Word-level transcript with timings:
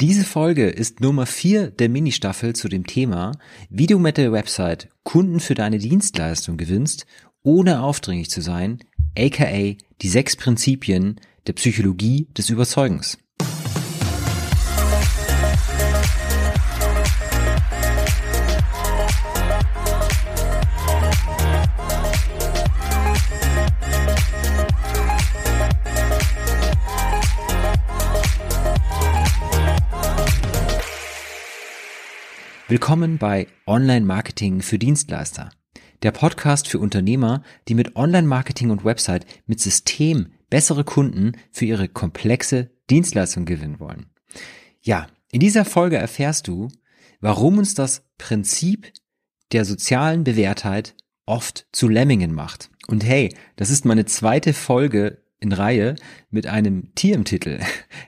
Diese 0.00 0.24
Folge 0.24 0.70
ist 0.70 1.00
Nummer 1.00 1.26
4 1.26 1.72
der 1.72 1.90
Ministaffel 1.90 2.54
zu 2.56 2.70
dem 2.70 2.86
Thema, 2.86 3.32
wie 3.68 3.86
du 3.86 3.98
mit 3.98 4.16
der 4.16 4.32
Website 4.32 4.88
Kunden 5.02 5.40
für 5.40 5.54
deine 5.54 5.76
Dienstleistung 5.76 6.56
gewinnst, 6.56 7.04
ohne 7.42 7.82
aufdringlich 7.82 8.30
zu 8.30 8.40
sein, 8.40 8.82
aka 9.14 9.76
die 10.00 10.08
sechs 10.08 10.36
Prinzipien 10.36 11.20
der 11.46 11.52
Psychologie 11.52 12.28
des 12.34 12.48
Überzeugens. 12.48 13.18
Willkommen 32.70 33.18
bei 33.18 33.48
Online 33.66 34.06
Marketing 34.06 34.62
für 34.62 34.78
Dienstleister. 34.78 35.50
Der 36.04 36.12
Podcast 36.12 36.68
für 36.68 36.78
Unternehmer, 36.78 37.42
die 37.66 37.74
mit 37.74 37.96
Online 37.96 38.28
Marketing 38.28 38.70
und 38.70 38.84
Website 38.84 39.26
mit 39.46 39.58
System 39.58 40.28
bessere 40.50 40.84
Kunden 40.84 41.32
für 41.50 41.64
ihre 41.64 41.88
komplexe 41.88 42.70
Dienstleistung 42.88 43.44
gewinnen 43.44 43.80
wollen. 43.80 44.06
Ja, 44.82 45.08
in 45.32 45.40
dieser 45.40 45.64
Folge 45.64 45.96
erfährst 45.96 46.46
du, 46.46 46.68
warum 47.20 47.58
uns 47.58 47.74
das 47.74 48.04
Prinzip 48.18 48.92
der 49.50 49.64
sozialen 49.64 50.22
Bewährtheit 50.22 50.94
oft 51.26 51.66
zu 51.72 51.88
Lemmingen 51.88 52.32
macht. 52.32 52.70
Und 52.86 53.02
hey, 53.02 53.34
das 53.56 53.70
ist 53.70 53.84
meine 53.84 54.04
zweite 54.04 54.52
Folge 54.52 55.24
in 55.40 55.50
Reihe 55.50 55.96
mit 56.30 56.46
einem 56.46 56.94
Tier 56.94 57.16
im 57.16 57.24
Titel. 57.24 57.58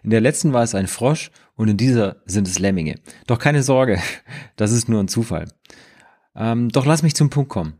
In 0.04 0.10
der 0.10 0.20
letzten 0.20 0.52
war 0.52 0.62
es 0.62 0.76
ein 0.76 0.86
Frosch 0.86 1.32
und 1.54 1.68
in 1.68 1.76
dieser 1.76 2.22
sind 2.24 2.48
es 2.48 2.58
Lemminge. 2.58 3.00
Doch 3.26 3.38
keine 3.38 3.62
Sorge, 3.62 4.00
das 4.56 4.72
ist 4.72 4.88
nur 4.88 5.00
ein 5.00 5.08
Zufall. 5.08 5.48
Ähm, 6.34 6.70
doch 6.70 6.86
lass 6.86 7.02
mich 7.02 7.14
zum 7.14 7.30
Punkt 7.30 7.50
kommen. 7.50 7.74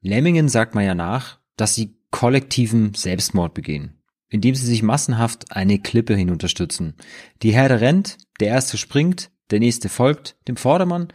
Lemmingen 0.00 0.48
sagt 0.48 0.74
man 0.74 0.84
ja 0.84 0.94
nach, 0.94 1.38
dass 1.56 1.74
sie 1.74 1.96
kollektiven 2.10 2.94
Selbstmord 2.94 3.54
begehen, 3.54 4.00
indem 4.28 4.54
sie 4.54 4.66
sich 4.66 4.82
massenhaft 4.82 5.52
eine 5.52 5.78
Klippe 5.78 6.14
hinunterstützen. 6.14 6.94
Die 7.42 7.52
Herde 7.52 7.80
rennt, 7.80 8.18
der 8.40 8.48
erste 8.48 8.78
springt, 8.78 9.30
der 9.50 9.60
nächste 9.60 9.88
folgt 9.88 10.36
dem 10.46 10.56
Vordermann 10.56 11.08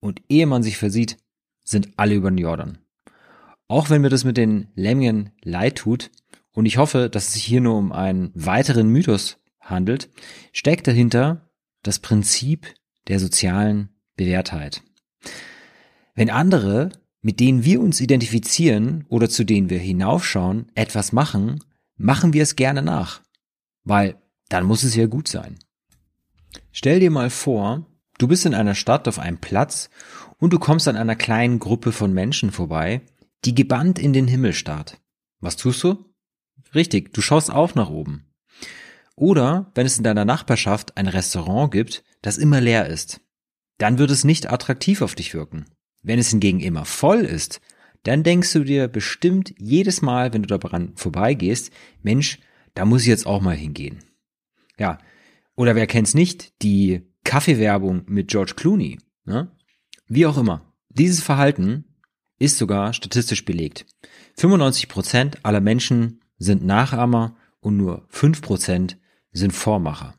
und 0.00 0.22
ehe 0.28 0.46
man 0.46 0.62
sich 0.62 0.76
versieht, 0.76 1.18
sind 1.62 1.90
alle 1.96 2.14
über 2.14 2.30
den 2.30 2.38
Jordan. 2.38 2.78
Auch 3.68 3.90
wenn 3.90 4.02
mir 4.02 4.10
das 4.10 4.24
mit 4.24 4.36
den 4.36 4.68
Lemmingen 4.74 5.30
leid 5.42 5.76
tut, 5.76 6.10
und 6.54 6.66
ich 6.66 6.78
hoffe, 6.78 7.10
dass 7.10 7.28
es 7.28 7.34
sich 7.34 7.44
hier 7.44 7.60
nur 7.60 7.76
um 7.76 7.90
einen 7.92 8.30
weiteren 8.34 8.88
Mythos 8.88 9.38
handelt, 9.64 10.10
steckt 10.52 10.86
dahinter 10.86 11.50
das 11.82 11.98
Prinzip 11.98 12.74
der 13.08 13.20
sozialen 13.20 13.90
Bewährtheit. 14.16 14.82
Wenn 16.14 16.30
andere, 16.30 16.90
mit 17.22 17.40
denen 17.40 17.64
wir 17.64 17.80
uns 17.80 18.00
identifizieren 18.00 19.04
oder 19.08 19.28
zu 19.28 19.44
denen 19.44 19.70
wir 19.70 19.78
hinaufschauen, 19.78 20.70
etwas 20.74 21.12
machen, 21.12 21.62
machen 21.96 22.32
wir 22.32 22.42
es 22.42 22.56
gerne 22.56 22.82
nach, 22.82 23.22
weil 23.84 24.16
dann 24.48 24.64
muss 24.64 24.82
es 24.82 24.94
ja 24.94 25.06
gut 25.06 25.28
sein. 25.28 25.58
Stell 26.70 27.00
dir 27.00 27.10
mal 27.10 27.30
vor, 27.30 27.86
du 28.18 28.28
bist 28.28 28.46
in 28.46 28.54
einer 28.54 28.74
Stadt 28.74 29.08
auf 29.08 29.18
einem 29.18 29.38
Platz 29.38 29.90
und 30.38 30.52
du 30.52 30.58
kommst 30.58 30.86
an 30.88 30.96
einer 30.96 31.16
kleinen 31.16 31.58
Gruppe 31.58 31.92
von 31.92 32.12
Menschen 32.12 32.50
vorbei, 32.50 33.02
die 33.44 33.54
gebannt 33.54 33.98
in 33.98 34.12
den 34.12 34.28
Himmel 34.28 34.52
starrt. 34.52 35.00
Was 35.40 35.56
tust 35.56 35.82
du? 35.82 36.04
Richtig, 36.74 37.12
du 37.12 37.20
schaust 37.20 37.50
auch 37.50 37.74
nach 37.74 37.90
oben. 37.90 38.26
Oder 39.16 39.70
wenn 39.74 39.86
es 39.86 39.96
in 39.96 40.04
deiner 40.04 40.24
Nachbarschaft 40.24 40.96
ein 40.96 41.06
Restaurant 41.06 41.70
gibt, 41.70 42.04
das 42.22 42.38
immer 42.38 42.60
leer 42.60 42.86
ist, 42.86 43.20
dann 43.78 43.98
wird 43.98 44.10
es 44.10 44.24
nicht 44.24 44.50
attraktiv 44.50 45.02
auf 45.02 45.14
dich 45.14 45.34
wirken. 45.34 45.66
Wenn 46.02 46.18
es 46.18 46.30
hingegen 46.30 46.60
immer 46.60 46.84
voll 46.84 47.20
ist, 47.20 47.60
dann 48.02 48.22
denkst 48.22 48.52
du 48.52 48.64
dir 48.64 48.88
bestimmt 48.88 49.54
jedes 49.58 50.02
Mal, 50.02 50.32
wenn 50.32 50.42
du 50.42 50.58
daran 50.58 50.92
vorbeigehst, 50.96 51.72
Mensch, 52.02 52.38
da 52.74 52.84
muss 52.84 53.02
ich 53.02 53.08
jetzt 53.08 53.26
auch 53.26 53.40
mal 53.40 53.56
hingehen. 53.56 54.04
Ja, 54.78 54.98
oder 55.56 55.74
wer 55.74 55.86
kennt's 55.86 56.14
nicht, 56.14 56.62
die 56.62 57.02
Kaffeewerbung 57.24 58.02
mit 58.06 58.28
George 58.28 58.54
Clooney. 58.56 58.98
Ne? 59.24 59.50
Wie 60.06 60.26
auch 60.26 60.36
immer. 60.36 60.72
Dieses 60.90 61.22
Verhalten 61.22 61.84
ist 62.38 62.58
sogar 62.58 62.92
statistisch 62.92 63.44
belegt. 63.44 63.86
95 64.36 64.88
Prozent 64.88 65.44
aller 65.44 65.60
Menschen 65.60 66.20
sind 66.36 66.64
Nachahmer 66.64 67.36
und 67.60 67.76
nur 67.76 68.06
5% 68.12 68.96
sind 69.34 69.52
Vormacher. 69.52 70.14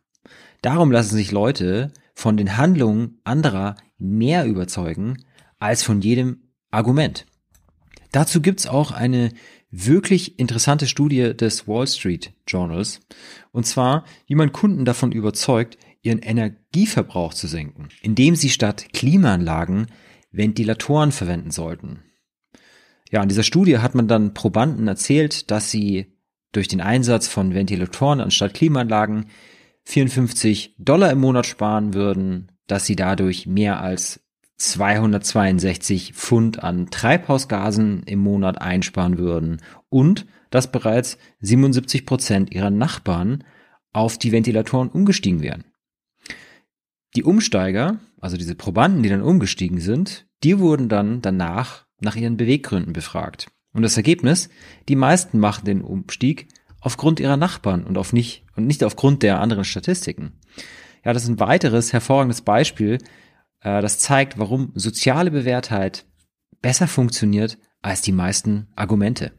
Darum 0.62 0.92
lassen 0.92 1.16
sich 1.16 1.32
Leute 1.32 1.92
von 2.14 2.38
den 2.38 2.58
Handlungen 2.58 3.20
anderer 3.24 3.76
mehr 3.98 4.46
überzeugen 4.46 5.26
als 5.58 5.84
von 5.84 6.02
jedem 6.02 6.52
Argument. 6.70 7.26
Dazu 8.12 8.42
gibt's 8.42 8.68
auch 8.68 8.92
eine 8.92 9.32
wirklich 9.72 10.40
interessante 10.40 10.88
Studie 10.88 11.36
des 11.36 11.68
Wall 11.68 11.88
Street 11.88 12.34
Journals, 12.48 13.02
und 13.52 13.66
zwar, 13.66 14.06
wie 14.28 14.36
man 14.36 14.54
Kunden 14.54 14.86
davon 14.86 15.12
überzeugt, 15.12 15.78
ihren 16.02 16.20
Energieverbrauch 16.20 17.34
zu 17.34 17.48
senken, 17.48 17.90
indem 18.02 18.36
sie 18.36 18.50
statt 18.50 18.88
Klimaanlagen 18.94 19.88
Ventilatoren 20.32 21.12
verwenden 21.12 21.52
sollten. 21.52 22.04
Ja, 23.12 23.22
in 23.22 23.30
dieser 23.30 23.44
Studie 23.44 23.80
hat 23.80 23.96
man 23.96 24.08
dann 24.08 24.34
Probanden 24.34 24.88
erzählt, 24.88 25.50
dass 25.52 25.72
sie 25.72 26.15
durch 26.56 26.68
den 26.68 26.82
Einsatz 26.82 27.28
von 27.28 27.54
Ventilatoren 27.54 28.22
anstatt 28.22 28.54
Klimaanlagen 28.54 29.28
54 29.84 30.76
Dollar 30.78 31.12
im 31.12 31.20
Monat 31.20 31.46
sparen 31.46 31.94
würden, 31.94 32.52
dass 32.68 32.86
sie 32.86 32.96
dadurch 32.96 33.46
mehr 33.46 33.82
als 33.82 34.22
262 34.58 36.14
Pfund 36.14 36.64
an 36.64 36.90
Treibhausgasen 36.90 38.04
im 38.04 38.20
Monat 38.20 38.62
einsparen 38.62 39.18
würden 39.18 39.62
und 39.90 40.26
dass 40.50 40.72
bereits 40.72 41.18
77 41.42 42.06
Prozent 42.06 42.54
ihrer 42.54 42.70
Nachbarn 42.70 43.44
auf 43.92 44.18
die 44.18 44.32
Ventilatoren 44.32 44.90
umgestiegen 44.90 45.42
wären. 45.42 45.66
Die 47.16 47.24
Umsteiger, 47.24 48.00
also 48.20 48.38
diese 48.38 48.56
Probanden, 48.56 49.04
die 49.04 49.10
dann 49.10 49.22
umgestiegen 49.22 49.80
sind, 49.80 50.26
die 50.44 50.60
wurden 50.60 50.90
dann 50.90 51.22
danach 51.22 51.86
nach 52.00 52.16
ihren 52.16 52.38
Beweggründen 52.38 52.94
befragt. 52.94 53.48
Und 53.76 53.82
das 53.82 53.98
Ergebnis, 53.98 54.48
die 54.88 54.96
meisten 54.96 55.38
machen 55.38 55.66
den 55.66 55.82
Umstieg 55.82 56.48
aufgrund 56.80 57.20
ihrer 57.20 57.36
Nachbarn 57.36 57.84
und 57.84 57.98
auf 57.98 58.14
nicht, 58.14 58.46
und 58.56 58.66
nicht 58.68 58.86
aufgrund 58.86 59.22
der 59.22 59.42
anderen 59.42 59.66
Statistiken. 59.66 60.40
Ja, 61.04 61.12
das 61.12 61.24
ist 61.24 61.30
ein 61.30 61.42
weiteres 61.42 61.92
hervorragendes 61.92 62.42
Beispiel, 62.42 63.00
äh, 63.60 63.82
das 63.82 64.00
zeigt, 64.00 64.40
warum 64.40 64.72
soziale 64.76 65.30
Bewährtheit 65.30 66.06
besser 66.62 66.88
funktioniert 66.88 67.58
als 67.82 68.02
die 68.02 68.14
meisten 68.14 68.70
Argumente. 68.78 69.34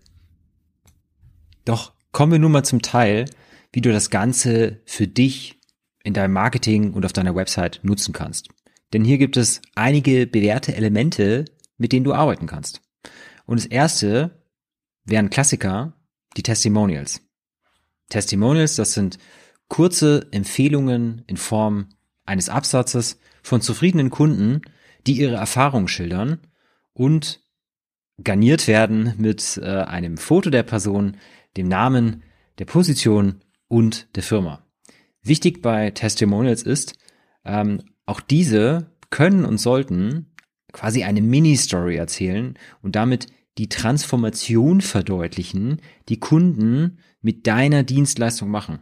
Doch 1.64 1.94
kommen 2.12 2.32
wir 2.32 2.38
nun 2.38 2.52
mal 2.52 2.62
zum 2.62 2.82
Teil, 2.82 3.24
wie 3.72 3.80
du 3.80 3.90
das 3.90 4.10
Ganze 4.10 4.82
für 4.84 5.08
dich 5.08 5.58
in 6.04 6.12
deinem 6.12 6.34
Marketing 6.34 6.92
und 6.92 7.06
auf 7.06 7.14
deiner 7.14 7.34
Website 7.34 7.80
nutzen 7.84 8.12
kannst. 8.12 8.50
Denn 8.92 9.02
hier 9.02 9.16
gibt 9.16 9.38
es 9.38 9.62
einige 9.74 10.26
bewährte 10.26 10.76
Elemente, 10.76 11.46
mit 11.78 11.92
denen 11.92 12.04
du 12.04 12.12
arbeiten 12.12 12.46
kannst. 12.46 12.82
Und 13.46 13.60
das 13.60 13.66
erste 13.66 14.42
wären 15.04 15.30
Klassiker, 15.30 15.94
die 16.36 16.42
Testimonials. 16.42 17.22
Testimonials, 18.08 18.76
das 18.76 18.92
sind 18.92 19.18
kurze 19.68 20.28
Empfehlungen 20.32 21.22
in 21.26 21.36
Form 21.36 21.88
eines 22.24 22.48
Absatzes 22.48 23.18
von 23.42 23.60
zufriedenen 23.60 24.10
Kunden, 24.10 24.62
die 25.06 25.18
ihre 25.18 25.36
Erfahrungen 25.36 25.88
schildern 25.88 26.40
und 26.92 27.40
garniert 28.22 28.66
werden 28.66 29.14
mit 29.18 29.58
äh, 29.62 29.64
einem 29.64 30.16
Foto 30.16 30.50
der 30.50 30.62
Person, 30.62 31.16
dem 31.56 31.68
Namen, 31.68 32.22
der 32.58 32.64
Position 32.64 33.42
und 33.68 34.14
der 34.16 34.22
Firma. 34.22 34.64
Wichtig 35.22 35.62
bei 35.62 35.90
Testimonials 35.90 36.62
ist, 36.62 36.94
ähm, 37.44 37.82
auch 38.06 38.20
diese 38.20 38.90
können 39.10 39.44
und 39.44 39.58
sollten 39.58 40.32
quasi 40.72 41.04
eine 41.04 41.22
Mini-Story 41.22 41.96
erzählen 41.96 42.58
und 42.82 42.96
damit 42.96 43.26
die 43.58 43.68
Transformation 43.68 44.80
verdeutlichen, 44.80 45.80
die 46.08 46.20
Kunden 46.20 46.98
mit 47.20 47.46
deiner 47.46 47.82
Dienstleistung 47.82 48.50
machen. 48.50 48.80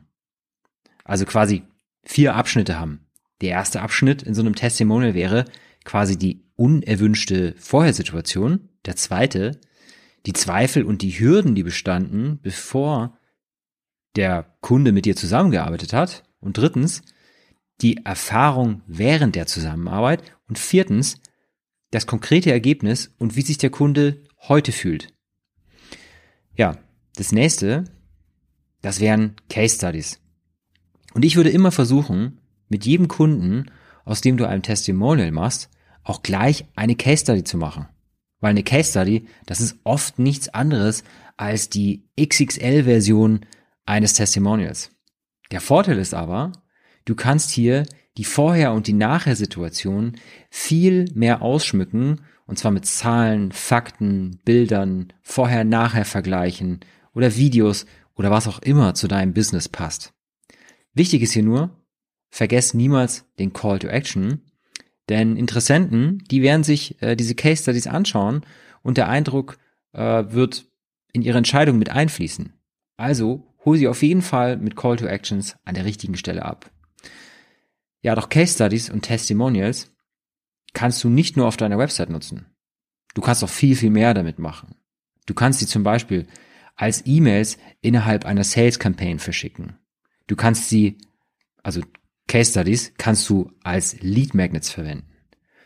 Also 1.04 1.24
quasi 1.24 1.62
vier 2.02 2.34
Abschnitte 2.34 2.78
haben. 2.78 3.06
Der 3.40 3.50
erste 3.50 3.82
Abschnitt 3.82 4.22
in 4.22 4.34
so 4.34 4.42
einem 4.42 4.54
Testimonial 4.54 5.14
wäre 5.14 5.44
quasi 5.84 6.18
die 6.18 6.44
unerwünschte 6.56 7.54
Vorhersituation. 7.58 8.68
Der 8.84 8.96
zweite, 8.96 9.60
die 10.26 10.32
Zweifel 10.32 10.84
und 10.84 11.02
die 11.02 11.18
Hürden, 11.18 11.54
die 11.54 11.62
bestanden, 11.62 12.40
bevor 12.42 13.18
der 14.16 14.56
Kunde 14.60 14.92
mit 14.92 15.04
dir 15.04 15.16
zusammengearbeitet 15.16 15.92
hat. 15.92 16.24
Und 16.40 16.58
drittens, 16.58 17.02
die 17.80 18.04
Erfahrung 18.04 18.82
während 18.86 19.34
der 19.34 19.46
Zusammenarbeit. 19.46 20.22
Und 20.48 20.58
viertens, 20.58 21.20
das 21.90 22.06
konkrete 22.06 22.50
Ergebnis 22.50 23.14
und 23.18 23.36
wie 23.36 23.42
sich 23.42 23.58
der 23.58 23.70
Kunde 23.70 24.22
heute 24.48 24.72
fühlt. 24.72 25.12
Ja, 26.56 26.78
das 27.16 27.32
nächste, 27.32 27.84
das 28.82 29.00
wären 29.00 29.36
Case 29.48 29.76
Studies. 29.76 30.20
Und 31.14 31.24
ich 31.24 31.36
würde 31.36 31.50
immer 31.50 31.72
versuchen, 31.72 32.40
mit 32.68 32.84
jedem 32.84 33.08
Kunden, 33.08 33.70
aus 34.04 34.20
dem 34.20 34.36
du 34.36 34.46
ein 34.46 34.62
Testimonial 34.62 35.30
machst, 35.30 35.70
auch 36.02 36.22
gleich 36.22 36.66
eine 36.76 36.96
Case 36.96 37.22
Study 37.22 37.44
zu 37.44 37.56
machen. 37.56 37.86
Weil 38.40 38.50
eine 38.50 38.62
Case 38.62 38.90
Study, 38.90 39.26
das 39.46 39.60
ist 39.60 39.78
oft 39.84 40.18
nichts 40.18 40.48
anderes 40.48 41.04
als 41.36 41.70
die 41.70 42.04
XXL-Version 42.20 43.46
eines 43.86 44.12
Testimonials. 44.14 44.90
Der 45.50 45.60
Vorteil 45.60 45.98
ist 45.98 46.14
aber, 46.14 46.52
du 47.04 47.14
kannst 47.14 47.50
hier 47.50 47.86
die 48.16 48.24
Vorher- 48.24 48.72
und 48.72 48.86
die 48.86 48.92
Nachher-Situation 48.92 50.16
viel 50.50 51.06
mehr 51.14 51.42
ausschmücken, 51.42 52.20
und 52.46 52.58
zwar 52.58 52.70
mit 52.70 52.86
Zahlen, 52.86 53.52
Fakten, 53.52 54.40
Bildern, 54.44 55.12
Vorher-Nachher 55.22 56.04
vergleichen 56.04 56.80
oder 57.14 57.36
Videos 57.36 57.86
oder 58.14 58.30
was 58.30 58.46
auch 58.46 58.60
immer 58.60 58.94
zu 58.94 59.08
deinem 59.08 59.32
Business 59.34 59.68
passt. 59.68 60.12
Wichtig 60.92 61.22
ist 61.22 61.32
hier 61.32 61.42
nur, 61.42 61.70
vergesst 62.30 62.74
niemals 62.74 63.24
den 63.38 63.52
Call 63.52 63.78
to 63.78 63.88
Action, 63.88 64.42
denn 65.08 65.36
Interessenten, 65.36 66.22
die 66.30 66.42
werden 66.42 66.64
sich 66.64 67.00
äh, 67.02 67.16
diese 67.16 67.34
Case 67.34 67.62
Studies 67.62 67.86
anschauen 67.86 68.44
und 68.82 68.96
der 68.96 69.08
Eindruck 69.08 69.58
äh, 69.92 70.24
wird 70.28 70.66
in 71.12 71.22
ihre 71.22 71.38
Entscheidung 71.38 71.78
mit 71.78 71.90
einfließen. 71.90 72.52
Also 72.96 73.54
hol 73.64 73.76
sie 73.76 73.88
auf 73.88 74.02
jeden 74.02 74.22
Fall 74.22 74.56
mit 74.56 74.76
Call 74.76 74.96
to 74.96 75.06
Actions 75.06 75.56
an 75.64 75.74
der 75.74 75.84
richtigen 75.84 76.16
Stelle 76.16 76.44
ab. 76.44 76.70
Ja, 78.02 78.14
doch 78.14 78.28
Case 78.28 78.54
Studies 78.54 78.90
und 78.90 79.02
Testimonials 79.02 79.93
kannst 80.74 81.02
du 81.02 81.08
nicht 81.08 81.36
nur 81.36 81.46
auf 81.46 81.56
deiner 81.56 81.78
Website 81.78 82.10
nutzen. 82.10 82.46
Du 83.14 83.22
kannst 83.22 83.42
auch 83.42 83.48
viel, 83.48 83.76
viel 83.76 83.90
mehr 83.90 84.12
damit 84.12 84.38
machen. 84.38 84.74
Du 85.26 85.34
kannst 85.34 85.60
sie 85.60 85.66
zum 85.66 85.82
Beispiel 85.82 86.26
als 86.76 87.06
E-Mails 87.06 87.56
innerhalb 87.80 88.24
einer 88.24 88.44
Sales 88.44 88.78
Campaign 88.78 89.18
verschicken. 89.18 89.78
Du 90.26 90.36
kannst 90.36 90.68
sie, 90.68 90.98
also 91.62 91.80
Case 92.26 92.50
Studies, 92.50 92.92
kannst 92.98 93.28
du 93.28 93.52
als 93.62 94.00
Lead 94.00 94.34
Magnets 94.34 94.70
verwenden. 94.70 95.08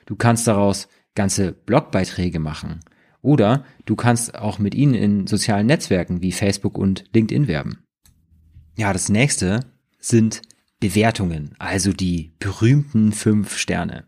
Du 0.06 0.16
kannst 0.16 0.46
daraus 0.46 0.88
ganze 1.14 1.52
Blogbeiträge 1.52 2.38
machen. 2.38 2.80
Oder 3.22 3.64
du 3.84 3.96
kannst 3.96 4.34
auch 4.34 4.58
mit 4.58 4.74
ihnen 4.74 4.94
in 4.94 5.26
sozialen 5.26 5.66
Netzwerken 5.66 6.22
wie 6.22 6.32
Facebook 6.32 6.78
und 6.78 7.04
LinkedIn 7.12 7.48
werben. 7.48 7.84
Ja, 8.76 8.92
das 8.92 9.08
nächste 9.08 9.60
sind 9.98 10.42
Bewertungen, 10.80 11.54
also 11.58 11.92
die 11.92 12.32
berühmten 12.38 13.12
fünf 13.12 13.56
Sterne. 13.56 14.07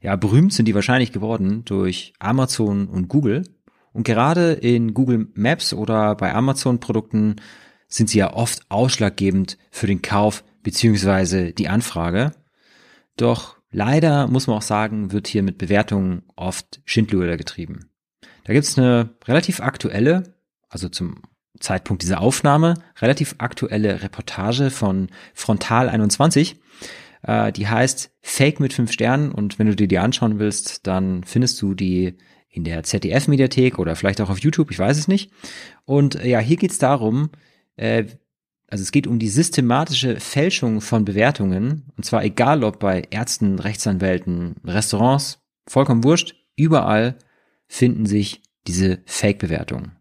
Ja, 0.00 0.16
berühmt 0.16 0.52
sind 0.52 0.66
die 0.66 0.74
wahrscheinlich 0.74 1.12
geworden 1.12 1.64
durch 1.64 2.12
Amazon 2.18 2.88
und 2.88 3.08
Google. 3.08 3.44
Und 3.92 4.04
gerade 4.04 4.52
in 4.52 4.94
Google 4.94 5.28
Maps 5.34 5.72
oder 5.72 6.14
bei 6.14 6.34
Amazon-Produkten 6.34 7.36
sind 7.88 8.10
sie 8.10 8.18
ja 8.18 8.32
oft 8.34 8.70
ausschlaggebend 8.70 9.58
für 9.70 9.86
den 9.86 10.02
Kauf 10.02 10.44
beziehungsweise 10.62 11.52
die 11.52 11.68
Anfrage. 11.68 12.32
Doch 13.16 13.56
leider 13.70 14.28
muss 14.28 14.46
man 14.46 14.56
auch 14.58 14.62
sagen, 14.62 15.12
wird 15.12 15.26
hier 15.26 15.42
mit 15.42 15.58
Bewertungen 15.58 16.22
oft 16.36 16.80
Schindluder 16.84 17.36
getrieben. 17.36 17.90
Da 18.44 18.52
gibt's 18.52 18.78
eine 18.78 19.10
relativ 19.26 19.60
aktuelle, 19.60 20.34
also 20.68 20.88
zum 20.88 21.22
Zeitpunkt 21.58 22.02
dieser 22.02 22.20
Aufnahme 22.20 22.74
relativ 23.00 23.34
aktuelle 23.38 24.02
Reportage 24.02 24.70
von 24.70 25.08
Frontal 25.34 25.88
21. 25.88 26.60
Äh, 27.22 27.52
die 27.52 27.68
heißt 27.68 28.10
Fake 28.20 28.60
mit 28.60 28.72
fünf 28.72 28.92
Sternen 28.92 29.32
und 29.32 29.58
wenn 29.58 29.66
du 29.66 29.76
dir 29.76 29.88
die 29.88 29.98
anschauen 29.98 30.38
willst, 30.38 30.86
dann 30.86 31.24
findest 31.24 31.60
du 31.62 31.74
die 31.74 32.16
in 32.48 32.64
der 32.64 32.82
ZDF-Mediathek 32.82 33.78
oder 33.78 33.94
vielleicht 33.96 34.20
auch 34.20 34.30
auf 34.30 34.40
YouTube, 34.40 34.70
ich 34.70 34.78
weiß 34.78 34.98
es 34.98 35.08
nicht. 35.08 35.30
Und 35.84 36.16
äh, 36.16 36.28
ja, 36.28 36.40
hier 36.40 36.56
geht 36.56 36.70
es 36.70 36.78
darum, 36.78 37.30
äh, 37.76 38.04
also 38.70 38.82
es 38.82 38.92
geht 38.92 39.06
um 39.06 39.18
die 39.18 39.28
systematische 39.28 40.20
Fälschung 40.20 40.80
von 40.80 41.04
Bewertungen, 41.04 41.84
und 41.96 42.04
zwar 42.04 42.24
egal 42.24 42.64
ob 42.64 42.78
bei 42.78 43.02
Ärzten, 43.10 43.58
Rechtsanwälten, 43.58 44.56
Restaurants, 44.64 45.40
vollkommen 45.66 46.04
wurscht, 46.04 46.34
überall 46.56 47.16
finden 47.66 48.06
sich 48.06 48.42
diese 48.66 49.00
Fake-Bewertungen. 49.06 49.96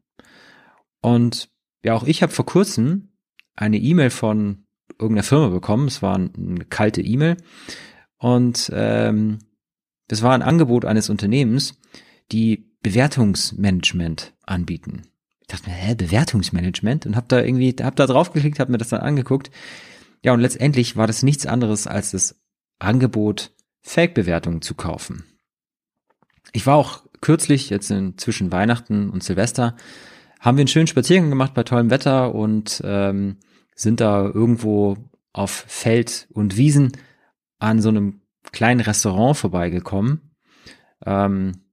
Und 1.02 1.50
ja, 1.84 1.94
auch 1.94 2.04
ich 2.04 2.22
habe 2.22 2.34
vor 2.34 2.46
kurzem 2.46 3.14
eine 3.56 3.78
E-Mail 3.78 4.10
von 4.10 4.67
irgendeiner 4.94 5.24
Firma 5.24 5.50
bekommen. 5.50 5.88
Es 5.88 6.02
war 6.02 6.16
eine 6.16 6.66
kalte 6.70 7.02
E-Mail. 7.02 7.38
Und 8.18 8.72
ähm, 8.74 9.40
das 10.08 10.22
war 10.22 10.34
ein 10.34 10.42
Angebot 10.42 10.86
eines 10.86 11.10
Unternehmens, 11.10 11.80
die 12.32 12.72
Bewertungsmanagement 12.82 14.34
anbieten. 14.44 15.04
Ich 15.42 15.48
dachte 15.48 15.70
mir, 15.70 15.76
hä, 15.76 15.96
Bewertungsmanagement? 15.96 17.06
Und 17.06 17.16
habe 17.16 17.28
da 17.30 17.42
irgendwie, 17.42 17.76
hab 17.82 17.96
da 17.96 18.06
draufgeklickt, 18.06 18.60
habe 18.60 18.72
mir 18.72 18.78
das 18.78 18.90
dann 18.90 19.02
angeguckt. 19.02 19.52
Ja, 20.24 20.34
und 20.34 20.40
letztendlich 20.40 20.98
war 20.98 21.08
das 21.08 21.24
nichts 21.24 21.46
anderes 21.46 21.88
als 21.88 22.12
das 22.12 22.36
Angebot, 22.80 23.52
Fake-Bewertungen 23.82 24.62
zu 24.62 24.76
kaufen. 24.76 25.24
Ich 26.52 26.66
war 26.66 26.76
auch 26.76 27.04
kürzlich, 27.22 27.70
jetzt 27.70 27.94
zwischen 28.18 28.52
Weihnachten 28.52 29.10
und 29.10 29.24
Silvester, 29.24 29.76
haben 30.40 30.58
wir 30.58 30.62
einen 30.62 30.68
schönen 30.68 30.88
Spaziergang 30.88 31.30
gemacht 31.30 31.54
bei 31.54 31.64
tollem 31.64 31.90
Wetter 31.90 32.36
und 32.36 32.82
ähm, 32.84 33.38
sind 33.78 34.02
da 34.02 34.26
irgendwo 34.26 34.98
auf 35.32 35.52
Feld 35.68 36.28
und 36.34 36.58
Wiesen 36.58 36.92
an 37.60 37.82
so 37.82 37.90
einem 37.90 38.22
kleinen 38.52 38.82
Restaurant 38.82 39.38
vorbeigekommen. 39.38 40.32
Ähm, 41.06 41.64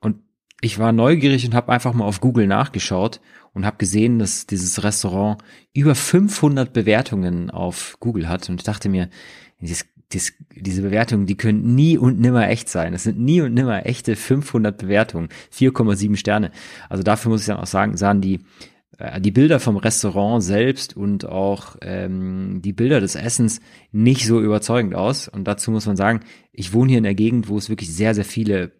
und 0.00 0.18
ich 0.60 0.78
war 0.78 0.92
neugierig 0.92 1.44
und 1.46 1.54
habe 1.54 1.72
einfach 1.72 1.94
mal 1.94 2.04
auf 2.04 2.20
Google 2.20 2.46
nachgeschaut 2.46 3.20
und 3.54 3.64
habe 3.66 3.78
gesehen, 3.78 4.18
dass 4.18 4.46
dieses 4.46 4.84
Restaurant 4.84 5.42
über 5.72 5.94
500 5.94 6.72
Bewertungen 6.72 7.50
auf 7.50 7.96
Google 7.98 8.28
hat. 8.28 8.48
Und 8.48 8.60
ich 8.60 8.64
dachte 8.64 8.88
mir, 8.88 9.08
das 9.60 9.86
dies, 10.12 10.34
diese 10.54 10.82
Bewertungen, 10.82 11.26
die 11.26 11.36
können 11.36 11.74
nie 11.74 11.96
und 11.98 12.20
nimmer 12.20 12.48
echt 12.48 12.68
sein. 12.68 12.94
Es 12.94 13.04
sind 13.04 13.18
nie 13.18 13.40
und 13.40 13.54
nimmer 13.54 13.86
echte 13.86 14.16
500 14.16 14.76
Bewertungen, 14.76 15.28
4,7 15.52 16.16
Sterne. 16.16 16.50
Also 16.88 17.02
dafür 17.02 17.30
muss 17.30 17.40
ich 17.40 17.46
dann 17.46 17.56
auch 17.58 17.66
sagen, 17.66 17.96
sahen 17.96 18.20
die 18.20 18.40
die 19.20 19.30
Bilder 19.30 19.58
vom 19.58 19.76
Restaurant 19.76 20.42
selbst 20.42 20.96
und 20.96 21.24
auch 21.24 21.76
ähm, 21.80 22.60
die 22.62 22.72
Bilder 22.72 23.00
des 23.00 23.14
Essens 23.14 23.60
nicht 23.90 24.26
so 24.26 24.40
überzeugend 24.40 24.94
aus. 24.94 25.28
Und 25.28 25.44
dazu 25.44 25.70
muss 25.70 25.86
man 25.86 25.96
sagen, 25.96 26.20
ich 26.52 26.72
wohne 26.72 26.90
hier 26.90 26.98
in 26.98 27.04
der 27.04 27.14
Gegend, 27.14 27.48
wo 27.48 27.56
es 27.56 27.68
wirklich 27.68 27.92
sehr, 27.92 28.14
sehr 28.14 28.24
viele 28.24 28.72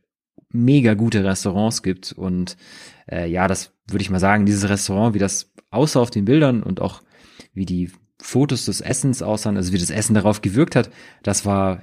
mega 0.51 0.95
gute 0.95 1.25
Restaurants 1.25 1.83
gibt. 1.83 2.13
Und 2.13 2.57
äh, 3.11 3.29
ja, 3.29 3.49
das 3.49 3.73
würde 3.89 4.03
ich 4.03 4.11
mal 4.11 4.21
sagen, 4.21 4.47
dieses 4.47 4.69
Restaurant, 4.69 5.15
wie 5.15 5.19
das 5.19 5.51
aussah 5.71 6.01
auf 6.01 6.11
den 6.11 6.27
Bildern 6.27 6.63
und 6.63 6.81
auch 6.81 7.03
wie 7.55 7.67
die 7.67 7.91
Fotos 8.21 8.67
des 8.67 8.81
Essens 8.81 9.23
aussahen, 9.23 9.57
also 9.57 9.73
wie 9.73 9.79
das 9.79 9.91
Essen 9.91 10.15
darauf 10.15 10.43
gewirkt 10.43 10.77
hat, 10.77 10.91
das 11.23 11.45
war 11.45 11.83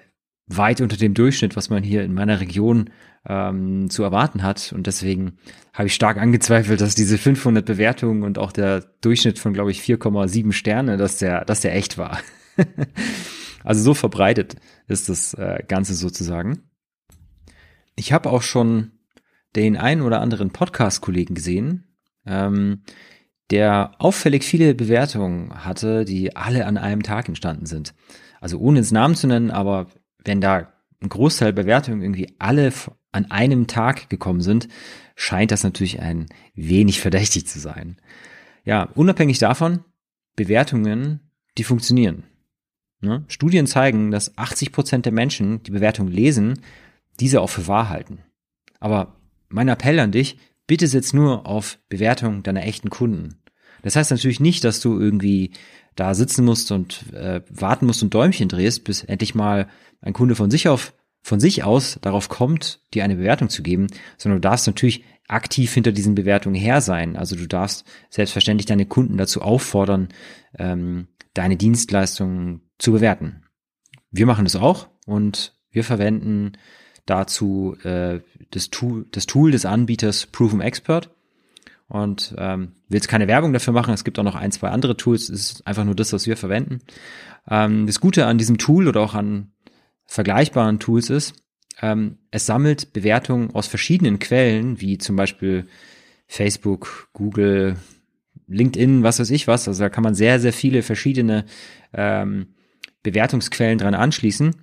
weit 0.50 0.82
unter 0.82 0.98
dem 0.98 1.14
Durchschnitt, 1.14 1.56
was 1.56 1.70
man 1.70 1.84
hier 1.84 2.04
in 2.04 2.14
meiner 2.14 2.40
Region 2.42 2.90
ähm, 3.28 3.90
zu 3.90 4.04
erwarten 4.04 4.44
hat. 4.44 4.74
Und 4.74 4.88
deswegen 4.88 5.38
habe 5.74 5.88
ich 5.88 5.94
stark 5.94 6.18
angezweifelt, 6.18 6.82
dass 6.82 6.96
diese 6.96 7.18
500 7.18 7.66
Bewertungen 7.66 8.24
und 8.24 8.38
auch 8.38 8.52
der 8.52 8.82
Durchschnitt 9.02 9.40
von, 9.40 9.54
glaube 9.54 9.72
ich, 9.72 9.82
4,7 9.82 10.52
Sterne, 10.52 10.98
dass 10.98 11.18
der, 11.18 11.46
dass 11.46 11.62
der 11.62 11.76
echt 11.76 11.98
war. 11.98 12.20
also 13.64 13.82
so 13.82 13.94
verbreitet 13.94 14.56
ist 14.88 15.08
das 15.08 15.34
äh, 15.36 15.64
Ganze 15.68 15.94
sozusagen. 15.94 16.64
Ich 17.96 18.12
habe 18.12 18.30
auch 18.30 18.42
schon 18.42 18.92
den 19.56 19.78
einen 19.78 20.02
oder 20.02 20.22
anderen 20.22 20.52
Podcast-Kollegen 20.52 21.36
gesehen, 21.36 21.96
ähm, 22.26 22.84
der 23.52 23.92
auffällig 23.98 24.44
viele 24.44 24.76
Bewertungen 24.76 25.66
hatte, 25.66 26.06
die 26.06 26.36
alle 26.36 26.66
an 26.66 26.78
einem 26.78 27.04
Tag 27.04 27.28
entstanden 27.28 27.66
sind. 27.66 27.94
Also 28.42 28.60
ohne 28.60 28.80
ins 28.80 28.92
Namen 28.92 29.16
zu 29.16 29.28
nennen, 29.28 29.52
aber 29.52 29.88
wenn 30.30 30.42
da 30.42 30.72
ein 31.02 31.10
Großteil 31.10 31.54
Bewertungen 31.54 32.04
irgendwie 32.04 32.36
alle 32.38 32.72
an 33.12 33.32
einem 33.32 33.66
Tag 33.66 34.10
gekommen 34.10 34.42
sind, 34.42 34.68
scheint 35.16 35.50
das 35.50 35.64
natürlich 35.64 36.02
ein 36.02 36.28
wenig 36.54 37.02
verdächtig 37.02 37.48
zu 37.48 37.60
sein. 37.60 37.98
Ja, 38.64 38.84
unabhängig 38.94 39.40
davon, 39.40 39.84
Bewertungen, 40.36 41.32
die 41.58 41.64
funktionieren. 41.64 42.26
Ne? 43.02 43.24
Studien 43.28 43.66
zeigen, 43.66 44.12
dass 44.12 44.38
80 44.38 44.72
Prozent 44.72 45.06
der 45.06 45.14
Menschen, 45.14 45.64
die 45.64 45.72
Bewertung 45.72 46.08
lesen, 46.08 46.62
diese 47.20 47.42
auch 47.42 47.50
für 47.50 47.68
wahr 47.68 47.90
halten. 47.90 48.20
Aber 48.80 49.16
mein 49.48 49.68
Appell 49.68 50.00
an 50.00 50.12
dich, 50.12 50.38
bitte 50.68 50.86
setz 50.86 51.12
nur 51.12 51.48
auf 51.48 51.80
Bewertung 51.90 52.44
deiner 52.44 52.64
echten 52.64 52.92
Kunden. 52.92 53.42
Das 53.82 53.96
heißt 53.96 54.12
natürlich 54.12 54.40
nicht, 54.40 54.64
dass 54.64 54.80
du 54.80 55.00
irgendwie 55.00 55.52
da 55.96 56.14
sitzen 56.14 56.46
musst 56.46 56.72
und 56.72 57.12
äh, 57.14 57.42
warten 57.50 57.86
musst 57.86 58.04
und 58.04 58.14
Däumchen 58.14 58.48
drehst, 58.48 58.84
bis 58.84 59.04
endlich 59.04 59.34
mal 59.36 59.68
ein 60.02 60.14
Kunde 60.14 60.36
von 60.36 60.52
sich 60.52 60.68
auf 60.68 60.94
von 61.22 61.40
sich 61.40 61.64
aus 61.64 62.00
darauf 62.02 62.30
kommt, 62.30 62.82
dir 62.94 63.04
eine 63.04 63.18
Bewertung 63.18 63.50
zu 63.50 63.62
geben, 63.62 63.88
sondern 64.18 64.42
du 64.42 64.48
darfst 64.48 64.68
natürlich 64.68 65.04
aktiv 65.28 65.74
hinter 65.74 65.92
diesen 65.92 66.16
Bewertungen 66.16 66.56
her 66.56 66.82
sein. 66.82 67.16
Also 67.16 67.36
du 67.36 67.48
darfst 67.48 67.86
selbstverständlich 68.10 68.66
deine 68.66 68.86
Kunden 68.86 69.18
dazu 69.18 69.42
auffordern, 69.42 70.10
ähm, 70.58 71.08
deine 71.34 71.58
Dienstleistungen 71.58 72.62
zu 72.80 72.92
bewerten. 72.92 73.44
Wir 74.12 74.26
machen 74.26 74.46
das 74.46 74.56
auch 74.56 74.88
und 75.06 75.56
wir 75.72 75.84
verwenden 75.84 76.54
dazu 77.06 77.76
äh, 77.84 78.22
das, 78.52 78.70
Tool, 78.70 79.06
das 79.12 79.28
Tool 79.28 79.52
des 79.52 79.66
Anbieters 79.66 80.26
Proven 80.26 80.62
Expert. 80.62 81.12
und 81.88 82.34
ähm, 82.38 82.74
willst 82.88 83.08
keine 83.08 83.28
Werbung 83.28 83.54
dafür 83.54 83.74
machen. 83.74 83.94
Es 83.94 84.04
gibt 84.04 84.18
auch 84.18 84.24
noch 84.24 84.36
ein, 84.36 84.52
zwei 84.52 84.70
andere 84.70 84.98
Tools. 84.98 85.30
Es 85.30 85.52
ist 85.52 85.68
einfach 85.68 85.84
nur 85.84 85.96
das, 85.96 86.14
was 86.14 86.26
wir 86.26 86.38
verwenden. 86.38 86.80
Ähm, 87.48 87.86
das 87.86 88.00
Gute 88.00 88.26
an 88.26 88.38
diesem 88.38 88.58
Tool 88.58 88.88
oder 88.88 89.02
auch 89.02 89.14
an 89.14 89.52
vergleichbaren 90.10 90.80
Tools 90.80 91.12
ist, 91.12 91.36
ähm, 91.82 92.18
es 92.32 92.48
sammelt 92.48 92.94
Bewertungen 92.94 93.52
aus 93.54 93.68
verschiedenen 93.68 94.18
Quellen, 94.20 94.82
wie 94.82 94.98
zum 94.98 95.16
Beispiel 95.16 95.68
Facebook, 96.28 97.10
Google, 97.14 97.78
LinkedIn, 98.48 99.04
was 99.04 99.20
weiß 99.20 99.30
ich 99.30 99.48
was. 99.48 99.68
Also 99.68 99.84
da 99.84 99.90
kann 99.90 100.04
man 100.04 100.16
sehr, 100.16 100.40
sehr 100.40 100.52
viele 100.52 100.82
verschiedene 100.82 101.46
ähm, 101.94 102.56
Bewertungsquellen 103.04 103.78
dran 103.78 103.94
anschließen. 103.94 104.56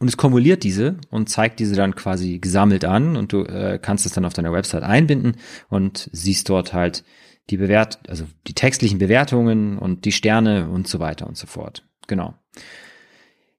Und 0.00 0.08
es 0.08 0.16
kumuliert 0.16 0.64
diese 0.64 0.96
und 1.10 1.28
zeigt 1.28 1.60
diese 1.60 1.76
dann 1.76 1.94
quasi 1.94 2.38
gesammelt 2.38 2.84
an 2.84 3.16
und 3.16 3.32
du 3.32 3.44
äh, 3.44 3.78
kannst 3.80 4.06
es 4.06 4.12
dann 4.12 4.24
auf 4.24 4.32
deiner 4.32 4.52
Website 4.52 4.82
einbinden 4.82 5.36
und 5.68 6.10
siehst 6.12 6.48
dort 6.48 6.72
halt 6.72 7.04
die 7.50 7.58
Bewert, 7.58 8.00
also 8.08 8.26
die 8.46 8.54
textlichen 8.54 8.98
Bewertungen 8.98 9.78
und 9.78 10.04
die 10.04 10.12
Sterne 10.12 10.68
und 10.68 10.88
so 10.88 10.98
weiter 10.98 11.26
und 11.26 11.36
so 11.36 11.46
fort. 11.46 11.86
Genau. 12.06 12.34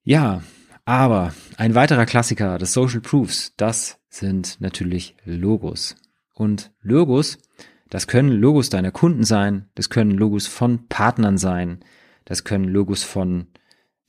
Ja, 0.04 0.44
aber 0.86 1.34
ein 1.58 1.76
weiterer 1.76 2.06
Klassiker 2.06 2.58
des 2.58 2.74
Social 2.74 3.02
Proofs, 3.02 3.54
das 3.58 4.00
sind 4.08 4.62
natürlich 4.62 5.16
Logos. 5.26 5.96
Und 6.34 6.72
Logos, 6.82 7.40
das 7.90 8.08
können 8.08 8.32
Logos 8.32 8.70
deiner 8.70 8.92
Kunden 8.92 9.24
sein, 9.24 9.70
das 9.76 9.90
können 9.90 10.12
Logos 10.12 10.48
von 10.48 10.88
Partnern 10.88 11.38
sein, 11.38 11.84
das 12.24 12.44
können 12.44 12.66
Logos 12.66 13.04
von 13.04 13.48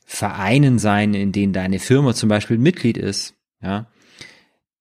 Vereinen 0.05 0.79
sein, 0.79 1.15
in 1.15 1.33
denen 1.33 1.53
deine 1.53 1.79
Firma 1.79 2.15
zum 2.15 2.29
Beispiel 2.29 2.59
Mitglied 2.59 2.97
ist, 2.97 3.35
ja. 3.61 3.91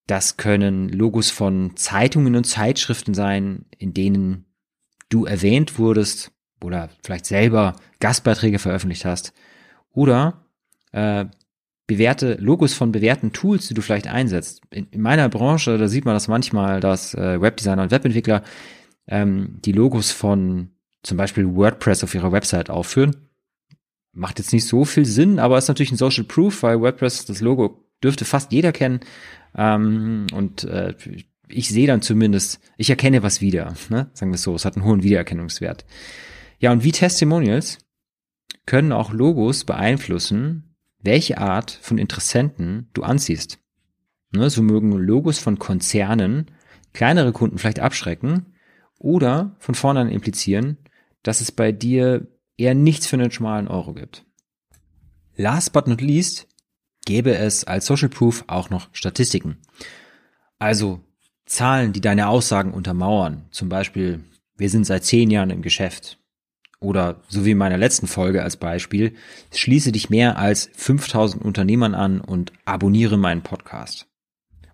Das 0.06 0.36
können 0.36 0.88
Logos 0.88 1.32
von 1.32 1.76
Zeitungen 1.76 2.36
und 2.36 2.44
Zeitschriften 2.44 3.12
sein, 3.12 3.64
in 3.76 3.92
denen 3.92 4.44
du 5.08 5.24
erwähnt 5.24 5.80
wurdest 5.80 6.30
oder 6.62 6.90
vielleicht 7.02 7.26
selber 7.26 7.74
Gastbeiträge 7.98 8.60
veröffentlicht 8.60 9.04
hast. 9.04 9.32
Oder 9.90 10.46
äh, 10.92 11.26
bewährte 11.86 12.34
Logos 12.34 12.74
von 12.74 12.92
bewährten 12.92 13.32
Tools, 13.32 13.68
die 13.68 13.74
du 13.74 13.82
vielleicht 13.82 14.08
einsetzt. 14.08 14.62
In, 14.70 14.88
in 14.90 15.00
meiner 15.00 15.28
Branche, 15.28 15.78
da 15.78 15.88
sieht 15.88 16.04
man 16.04 16.14
das 16.14 16.28
manchmal, 16.28 16.80
dass 16.80 17.14
äh, 17.14 17.40
Webdesigner 17.40 17.82
und 17.82 17.90
Webentwickler 17.90 18.42
ähm, 19.06 19.60
die 19.64 19.72
Logos 19.72 20.10
von 20.10 20.70
zum 21.02 21.16
Beispiel 21.16 21.54
WordPress 21.54 22.02
auf 22.02 22.14
ihrer 22.14 22.32
Website 22.32 22.70
aufführen. 22.70 23.16
Macht 24.12 24.38
jetzt 24.38 24.52
nicht 24.52 24.66
so 24.66 24.84
viel 24.84 25.04
Sinn, 25.04 25.38
aber 25.38 25.58
ist 25.58 25.68
natürlich 25.68 25.92
ein 25.92 25.96
Social 25.96 26.24
Proof, 26.24 26.62
weil 26.62 26.80
WordPress, 26.80 27.26
das 27.26 27.40
Logo 27.40 27.84
dürfte 28.02 28.24
fast 28.24 28.52
jeder 28.52 28.72
kennen. 28.72 29.00
Ähm, 29.56 30.26
und 30.32 30.64
äh, 30.64 30.94
ich 31.48 31.68
sehe 31.68 31.86
dann 31.86 32.02
zumindest, 32.02 32.60
ich 32.76 32.90
erkenne 32.90 33.22
was 33.22 33.40
wieder, 33.40 33.74
ne? 33.88 34.10
sagen 34.14 34.32
wir 34.32 34.36
es 34.36 34.42
so, 34.42 34.54
es 34.54 34.64
hat 34.64 34.76
einen 34.76 34.84
hohen 34.84 35.04
Wiedererkennungswert. 35.04 35.84
Ja, 36.58 36.72
und 36.72 36.82
wie 36.82 36.92
Testimonials 36.92 37.78
können 38.64 38.90
auch 38.90 39.12
Logos 39.12 39.64
beeinflussen, 39.64 40.65
welche 41.06 41.38
Art 41.38 41.70
von 41.70 41.96
Interessenten 41.96 42.90
du 42.92 43.02
anziehst. 43.02 43.58
Ne, 44.32 44.50
so 44.50 44.60
mögen 44.60 44.92
Logos 44.92 45.38
von 45.38 45.58
Konzernen 45.58 46.50
kleinere 46.92 47.32
Kunden 47.32 47.56
vielleicht 47.58 47.80
abschrecken 47.80 48.54
oder 48.98 49.56
von 49.58 49.74
vornherein 49.74 50.10
implizieren, 50.10 50.76
dass 51.22 51.40
es 51.40 51.52
bei 51.52 51.72
dir 51.72 52.26
eher 52.58 52.74
nichts 52.74 53.06
für 53.06 53.16
einen 53.16 53.30
schmalen 53.30 53.68
Euro 53.68 53.94
gibt. 53.94 54.26
Last 55.36 55.72
but 55.72 55.86
not 55.86 56.00
least 56.00 56.48
gäbe 57.04 57.36
es 57.36 57.64
als 57.64 57.86
Social 57.86 58.08
Proof 58.08 58.44
auch 58.46 58.70
noch 58.70 58.88
Statistiken. 58.92 59.58
Also 60.58 61.00
Zahlen, 61.44 61.92
die 61.92 62.00
deine 62.00 62.28
Aussagen 62.28 62.72
untermauern. 62.72 63.46
Zum 63.50 63.68
Beispiel, 63.68 64.24
wir 64.56 64.68
sind 64.68 64.84
seit 64.84 65.04
zehn 65.04 65.30
Jahren 65.30 65.50
im 65.50 65.62
Geschäft. 65.62 66.18
Oder 66.86 67.20
so 67.26 67.44
wie 67.44 67.50
in 67.50 67.58
meiner 67.58 67.78
letzten 67.78 68.06
Folge 68.06 68.44
als 68.44 68.58
Beispiel, 68.58 69.16
schließe 69.52 69.90
dich 69.90 70.08
mehr 70.08 70.38
als 70.38 70.70
5000 70.76 71.44
Unternehmern 71.44 71.96
an 71.96 72.20
und 72.20 72.52
abonniere 72.64 73.16
meinen 73.16 73.42
Podcast. 73.42 74.06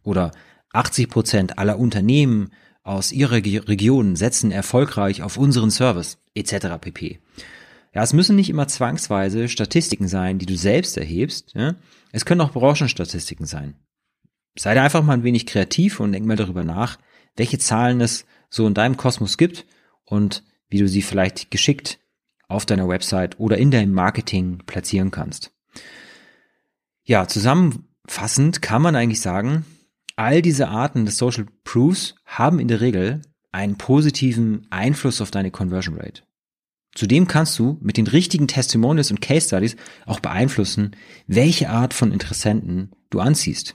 Oder 0.02 0.32
80 0.74 1.08
Prozent 1.08 1.58
aller 1.58 1.78
Unternehmen 1.78 2.50
aus 2.82 3.12
ihrer 3.12 3.36
Region 3.36 4.14
setzen 4.14 4.50
erfolgreich 4.50 5.22
auf 5.22 5.38
unseren 5.38 5.70
Service, 5.70 6.18
etc. 6.34 6.76
pp. 6.78 7.18
Ja, 7.94 8.02
es 8.02 8.12
müssen 8.12 8.36
nicht 8.36 8.50
immer 8.50 8.68
zwangsweise 8.68 9.48
Statistiken 9.48 10.06
sein, 10.06 10.38
die 10.38 10.44
du 10.44 10.58
selbst 10.58 10.98
erhebst. 10.98 11.54
Ja? 11.54 11.76
Es 12.10 12.26
können 12.26 12.42
auch 12.42 12.52
Branchenstatistiken 12.52 13.46
sein. 13.46 13.76
Sei 14.58 14.74
da 14.74 14.84
einfach 14.84 15.02
mal 15.02 15.14
ein 15.14 15.24
wenig 15.24 15.46
kreativ 15.46 15.98
und 15.98 16.12
denk 16.12 16.26
mal 16.26 16.36
darüber 16.36 16.62
nach, 16.62 16.98
welche 17.36 17.56
Zahlen 17.56 18.02
es 18.02 18.26
so 18.50 18.66
in 18.66 18.74
deinem 18.74 18.98
Kosmos 18.98 19.38
gibt 19.38 19.64
und 20.04 20.42
wie 20.68 20.76
du 20.78 20.86
sie 20.86 21.00
vielleicht 21.00 21.50
geschickt 21.50 22.00
auf 22.48 22.66
deiner 22.66 22.88
Website 22.88 23.38
oder 23.38 23.58
in 23.58 23.70
deinem 23.70 23.92
Marketing 23.92 24.58
platzieren 24.66 25.10
kannst. 25.10 25.52
Ja, 27.04 27.26
zusammenfassend 27.26 28.62
kann 28.62 28.82
man 28.82 28.94
eigentlich 28.94 29.20
sagen, 29.20 29.64
all 30.16 30.42
diese 30.42 30.68
Arten 30.68 31.06
des 31.06 31.18
Social 31.18 31.46
Proofs 31.64 32.14
haben 32.24 32.58
in 32.58 32.68
der 32.68 32.80
Regel 32.80 33.22
einen 33.50 33.76
positiven 33.76 34.66
Einfluss 34.70 35.20
auf 35.20 35.30
deine 35.30 35.50
Conversion 35.50 35.96
Rate. 35.96 36.22
Zudem 36.94 37.26
kannst 37.26 37.58
du 37.58 37.78
mit 37.80 37.96
den 37.96 38.06
richtigen 38.06 38.48
Testimonials 38.48 39.10
und 39.10 39.20
Case 39.22 39.46
Studies 39.46 39.76
auch 40.04 40.20
beeinflussen, 40.20 40.94
welche 41.26 41.70
Art 41.70 41.94
von 41.94 42.12
Interessenten 42.12 42.90
du 43.10 43.20
anziehst. 43.20 43.74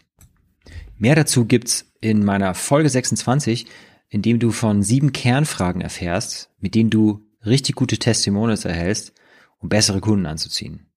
Mehr 0.98 1.16
dazu 1.16 1.46
gibt's 1.46 1.92
in 2.00 2.24
meiner 2.24 2.54
Folge 2.54 2.90
26, 2.90 3.66
in 4.10 4.22
dem 4.22 4.40
du 4.40 4.52
von 4.52 4.84
sieben 4.84 5.12
Kernfragen 5.14 5.82
erfährst, 5.82 6.52
mit 6.60 6.76
denen 6.76 6.90
du 6.90 7.26
richtig 7.48 7.75
gute 7.75 7.98
Testimonials 7.98 8.66
erhältst, 8.66 9.13
um 9.60 9.70
bessere 9.70 10.01
Kunden 10.01 10.25
anzuziehen. 10.25 10.92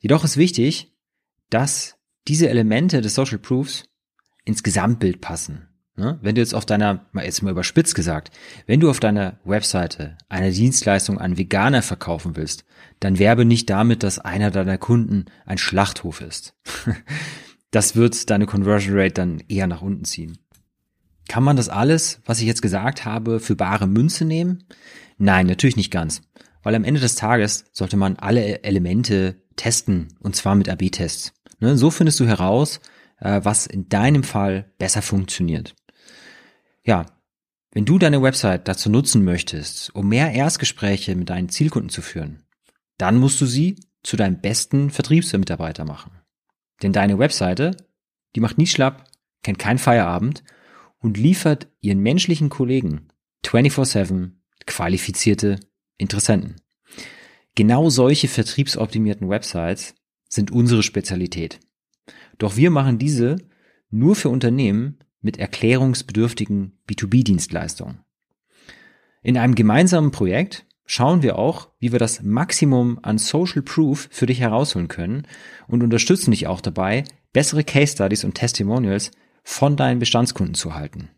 Jedoch 0.00 0.24
ist 0.24 0.36
wichtig, 0.36 0.94
dass 1.50 1.96
diese 2.28 2.48
Elemente 2.48 3.00
des 3.00 3.14
Social 3.14 3.38
Proofs 3.38 3.84
ins 4.44 4.62
Gesamtbild 4.62 5.20
passen. 5.20 5.68
Ne? 5.96 6.18
Wenn 6.22 6.34
du 6.34 6.40
jetzt 6.40 6.54
auf 6.54 6.64
deiner, 6.64 7.06
jetzt 7.14 7.42
mal 7.42 7.50
überspitzt 7.50 7.94
gesagt, 7.94 8.30
wenn 8.66 8.80
du 8.80 8.88
auf 8.88 9.00
deiner 9.00 9.38
Webseite 9.44 10.16
eine 10.28 10.50
Dienstleistung 10.50 11.18
an 11.18 11.36
Veganer 11.36 11.82
verkaufen 11.82 12.36
willst, 12.36 12.64
dann 13.00 13.18
werbe 13.18 13.44
nicht 13.44 13.68
damit, 13.68 14.02
dass 14.02 14.18
einer 14.18 14.50
deiner 14.50 14.78
Kunden 14.78 15.26
ein 15.44 15.58
Schlachthof 15.58 16.22
ist. 16.22 16.54
das 17.70 17.96
wird 17.96 18.30
deine 18.30 18.46
Conversion 18.46 18.98
Rate 18.98 19.14
dann 19.14 19.42
eher 19.48 19.66
nach 19.66 19.82
unten 19.82 20.04
ziehen. 20.04 20.38
Kann 21.30 21.44
man 21.44 21.54
das 21.54 21.68
alles, 21.68 22.20
was 22.24 22.40
ich 22.40 22.46
jetzt 22.46 22.60
gesagt 22.60 23.04
habe, 23.04 23.38
für 23.38 23.54
bare 23.54 23.86
Münze 23.86 24.24
nehmen? 24.24 24.64
Nein, 25.16 25.46
natürlich 25.46 25.76
nicht 25.76 25.92
ganz. 25.92 26.22
Weil 26.64 26.74
am 26.74 26.82
Ende 26.82 27.00
des 27.00 27.14
Tages 27.14 27.66
sollte 27.70 27.96
man 27.96 28.16
alle 28.16 28.64
Elemente 28.64 29.40
testen, 29.54 30.08
und 30.18 30.34
zwar 30.34 30.56
mit 30.56 30.68
AB-Tests. 30.68 31.32
Ne? 31.60 31.76
So 31.78 31.92
findest 31.92 32.18
du 32.18 32.26
heraus, 32.26 32.80
äh, 33.20 33.42
was 33.44 33.68
in 33.68 33.88
deinem 33.88 34.24
Fall 34.24 34.72
besser 34.76 35.02
funktioniert. 35.02 35.76
Ja, 36.82 37.06
wenn 37.70 37.84
du 37.84 38.00
deine 38.00 38.22
Website 38.22 38.66
dazu 38.66 38.90
nutzen 38.90 39.22
möchtest, 39.22 39.94
um 39.94 40.08
mehr 40.08 40.32
Erstgespräche 40.32 41.14
mit 41.14 41.30
deinen 41.30 41.48
Zielkunden 41.48 41.90
zu 41.90 42.02
führen, 42.02 42.42
dann 42.98 43.18
musst 43.18 43.40
du 43.40 43.46
sie 43.46 43.76
zu 44.02 44.16
deinem 44.16 44.40
besten 44.40 44.90
Vertriebsmitarbeiter 44.90 45.84
machen. 45.84 46.10
Denn 46.82 46.92
deine 46.92 47.20
Webseite, 47.20 47.76
die 48.34 48.40
macht 48.40 48.58
nie 48.58 48.66
schlapp, 48.66 49.04
kennt 49.44 49.60
keinen 49.60 49.78
Feierabend 49.78 50.42
und 51.00 51.16
liefert 51.16 51.68
ihren 51.80 52.00
menschlichen 52.00 52.48
Kollegen 52.48 53.08
24-7 53.44 54.32
qualifizierte 54.66 55.58
Interessenten. 55.96 56.56
Genau 57.54 57.90
solche 57.90 58.28
vertriebsoptimierten 58.28 59.28
Websites 59.28 59.94
sind 60.28 60.50
unsere 60.50 60.82
Spezialität. 60.82 61.60
Doch 62.38 62.56
wir 62.56 62.70
machen 62.70 62.98
diese 62.98 63.36
nur 63.90 64.14
für 64.14 64.28
Unternehmen 64.28 64.98
mit 65.20 65.38
erklärungsbedürftigen 65.38 66.78
B2B-Dienstleistungen. 66.88 68.00
In 69.22 69.36
einem 69.36 69.54
gemeinsamen 69.54 70.12
Projekt 70.12 70.64
schauen 70.86 71.22
wir 71.22 71.38
auch, 71.38 71.68
wie 71.78 71.92
wir 71.92 71.98
das 71.98 72.22
Maximum 72.22 72.98
an 73.02 73.18
Social 73.18 73.62
Proof 73.62 74.08
für 74.10 74.26
dich 74.26 74.40
herausholen 74.40 74.88
können 74.88 75.26
und 75.68 75.82
unterstützen 75.82 76.30
dich 76.30 76.46
auch 76.46 76.60
dabei, 76.60 77.04
bessere 77.32 77.64
Case 77.64 77.92
Studies 77.92 78.24
und 78.24 78.34
Testimonials 78.34 79.10
von 79.42 79.76
deinen 79.76 79.98
Bestandskunden 79.98 80.54
zu 80.54 80.74
halten. 80.74 81.10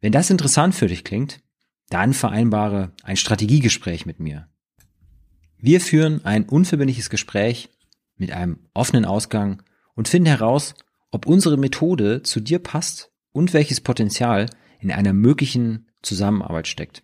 Wenn 0.00 0.12
das 0.12 0.30
interessant 0.30 0.74
für 0.74 0.86
dich 0.86 1.04
klingt, 1.04 1.40
dann 1.88 2.12
vereinbare 2.12 2.92
ein 3.02 3.16
Strategiegespräch 3.16 4.06
mit 4.06 4.20
mir. 4.20 4.48
Wir 5.58 5.80
führen 5.80 6.24
ein 6.24 6.44
unverbindliches 6.48 7.10
Gespräch 7.10 7.70
mit 8.16 8.30
einem 8.30 8.58
offenen 8.74 9.04
Ausgang 9.04 9.62
und 9.94 10.08
finden 10.08 10.28
heraus, 10.28 10.74
ob 11.10 11.26
unsere 11.26 11.56
Methode 11.56 12.22
zu 12.22 12.40
dir 12.40 12.58
passt 12.58 13.10
und 13.32 13.52
welches 13.52 13.80
Potenzial 13.80 14.46
in 14.80 14.90
einer 14.90 15.12
möglichen 15.12 15.86
Zusammenarbeit 16.02 16.68
steckt. 16.68 17.02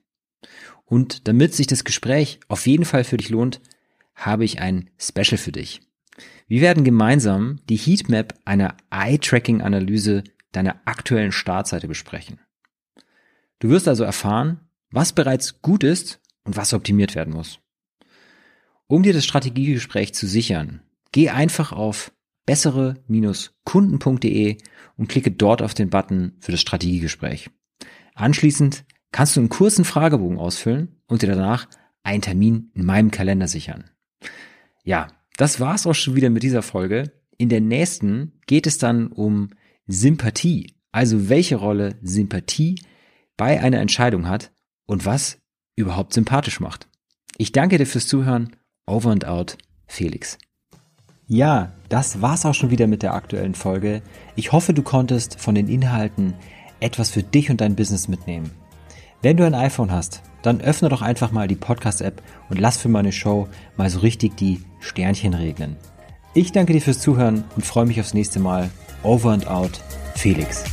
Und 0.85 1.29
damit 1.29 1.55
sich 1.55 1.67
das 1.67 1.85
Gespräch 1.85 2.41
auf 2.49 2.67
jeden 2.67 2.85
Fall 2.85 3.05
für 3.05 3.17
dich 3.17 3.31
lohnt, 3.31 3.61
habe 4.14 4.45
ich 4.45 4.61
ein 4.61 4.91
Special 4.99 5.38
für 5.38 5.52
dich. 5.52 5.81
Wir 6.49 6.61
werden 6.61 6.85
gemeinsam 6.85 7.61
die 7.69 7.77
Heatmap 7.77 8.35
einer 8.45 8.77
Eye-Tracking-Analyse 8.91 10.25
deiner 10.53 10.81
aktuellen 10.85 11.33
Startseite 11.33 11.89
besprechen. 11.89 12.39
Du 13.59 13.71
wirst 13.71 13.89
also 13.89 14.05
erfahren, 14.05 14.61
was 14.91 15.13
bereits 15.13 15.63
gut 15.63 15.83
ist 15.85 16.21
und 16.45 16.57
was 16.57 16.75
optimiert 16.75 17.15
werden 17.15 17.33
muss. 17.33 17.61
Um 18.87 19.03
dir 19.03 19.15
das 19.15 19.25
Strategiegespräch 19.25 20.15
zu 20.15 20.27
sichern, 20.27 20.83
geh 21.13 21.31
einfach 21.31 21.73
auf 21.73 22.13
bessere-kunden.de 22.45 24.59
und 24.97 25.09
klicke 25.09 25.31
dort 25.31 25.63
auf 25.63 25.75
den 25.75 25.91
Button 25.91 26.33
für 26.41 26.51
das 26.53 26.61
Strategiegespräch. 26.61 27.51
Anschließend 28.15 28.85
kannst 29.13 29.37
du 29.37 29.41
einen 29.41 29.49
kurzen 29.49 29.85
Fragebogen 29.85 30.39
ausfüllen 30.39 31.01
und 31.07 31.23
dir 31.23 31.29
danach 31.29 31.69
einen 32.03 32.23
Termin 32.23 32.71
in 32.75 32.85
meinem 32.85 33.11
Kalender 33.11 33.49
sichern. 33.49 33.91
Ja, 34.85 35.09
das 35.37 35.61
war's 35.61 35.87
auch 35.87 35.95
schon 35.95 36.17
wieder 36.17 36.31
mit 36.31 36.43
dieser 36.43 36.62
Folge. 36.62 37.12
In 37.39 37.49
der 37.49 37.61
nächsten 37.61 38.33
geht 38.47 38.67
es 38.67 38.79
dann 38.79 39.09
um 39.09 39.51
Sympathie, 39.87 40.75
also 40.93 41.29
welche 41.29 41.57
Rolle 41.57 41.97
Sympathie 42.03 42.81
bei 43.37 43.61
einer 43.61 43.81
Entscheidung 43.81 44.29
hat 44.29 44.53
und 44.87 45.07
was 45.07 45.39
überhaupt 45.75 46.12
sympathisch 46.12 46.61
macht. 46.61 46.89
Ich 47.39 47.53
danke 47.53 47.79
dir 47.79 47.87
fürs 47.87 48.07
Zuhören. 48.07 48.55
Over 48.87 49.11
and 49.11 49.25
out, 49.25 49.59
Felix. 49.87 50.39
Ja, 51.27 51.73
das 51.89 52.21
war's 52.21 52.45
auch 52.45 52.55
schon 52.55 52.71
wieder 52.71 52.87
mit 52.87 53.03
der 53.03 53.15
aktuellen 53.15 53.55
Folge. 53.55 54.03
Ich 54.37 54.53
hoffe, 54.53 54.75
du 54.75 54.83
konntest 54.83 55.41
von 55.41 55.55
den 55.55 55.69
Inhalten 55.69 56.35
etwas 56.81 57.11
für 57.11 57.23
dich 57.23 57.51
und 57.51 57.61
dein 57.61 57.77
Business 57.77 58.09
mitnehmen. 58.09 58.51
Wenn 59.23 59.37
du 59.37 59.47
ein 59.47 59.55
iPhone 59.55 59.93
hast, 59.93 60.23
dann 60.43 60.61
öffne 60.61 60.89
doch 60.89 61.03
einfach 61.03 61.33
mal 61.33 61.49
die 61.49 61.57
Podcast-App 61.57 62.23
und 62.51 62.59
lass 62.59 62.77
für 62.77 62.89
meine 62.89 63.13
Show 63.13 63.49
mal 63.77 63.89
so 63.91 64.01
richtig 64.01 64.37
die 64.37 64.61
Sternchen 64.81 65.35
regnen. 65.35 65.77
Ich 66.35 66.53
danke 66.53 66.73
dir 66.73 66.81
fürs 66.81 67.01
Zuhören 67.01 67.45
und 67.57 67.65
freue 67.65 67.87
mich 67.87 68.01
aufs 68.01 68.15
nächste 68.15 68.41
Mal. 68.41 68.71
Over 69.03 69.33
and 69.33 69.47
out, 69.47 69.81
Felix. 70.15 70.65